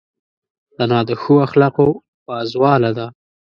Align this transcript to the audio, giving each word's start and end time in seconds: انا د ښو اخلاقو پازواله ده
انا 0.81 0.99
د 1.09 1.11
ښو 1.21 1.33
اخلاقو 1.45 1.87
پازواله 2.25 2.91
ده 2.97 3.07